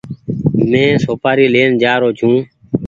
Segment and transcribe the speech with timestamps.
[0.69, 2.43] مينٚ سوپآري لين جآرو ڇوٚنٚ